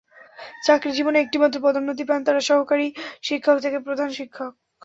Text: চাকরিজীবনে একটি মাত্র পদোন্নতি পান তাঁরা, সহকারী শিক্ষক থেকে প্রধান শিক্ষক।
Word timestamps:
চাকরিজীবনে 0.63 1.17
একটি 1.21 1.37
মাত্র 1.37 1.57
পদোন্নতি 1.65 2.03
পান 2.05 2.19
তাঁরা, 2.23 2.41
সহকারী 2.49 2.87
শিক্ষক 3.23 3.57
থেকে 3.65 3.77
প্রধান 3.87 4.09
শিক্ষক। 4.17 4.51